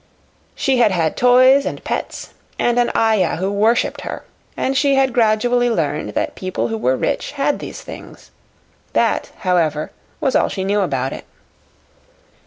She 0.55 0.77
had 0.79 0.91
had 0.91 1.15
toys 1.15 1.63
and 1.63 1.83
pets 1.83 2.33
and 2.57 2.79
an 2.79 2.89
ayah 2.95 3.35
who 3.35 3.51
worshipped 3.51 4.01
her, 4.01 4.23
and 4.57 4.75
she 4.75 4.95
had 4.95 5.13
gradually 5.13 5.69
learned 5.69 6.15
that 6.15 6.33
people 6.33 6.69
who 6.69 6.77
were 6.79 6.97
rich 6.97 7.33
had 7.33 7.59
these 7.59 7.81
things. 7.83 8.31
That, 8.93 9.29
however, 9.41 9.91
was 10.19 10.35
all 10.35 10.49
she 10.49 10.63
knew 10.63 10.81
about 10.81 11.13
it. 11.13 11.25